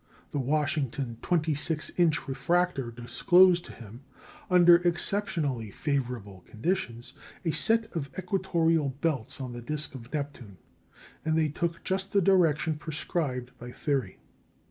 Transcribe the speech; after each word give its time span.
The 0.31 0.39
Washington 0.39 1.19
26 1.21 1.91
inch 1.95 2.27
refractor 2.27 2.89
disclosed 2.89 3.65
to 3.65 3.71
him, 3.71 4.01
under 4.49 4.77
exceptionally 4.77 5.69
favourable 5.69 6.43
conditions, 6.47 7.13
a 7.45 7.51
set 7.51 7.95
of 7.95 8.09
equatorial 8.17 8.89
belts 9.01 9.39
on 9.39 9.53
the 9.53 9.61
disc 9.61 9.93
of 9.93 10.11
Neptune, 10.11 10.57
and 11.23 11.37
they 11.37 11.49
took 11.49 11.83
just 11.83 12.13
the 12.13 12.21
direction 12.23 12.77
prescribed 12.79 13.55
by 13.59 13.71
theory. 13.71 14.17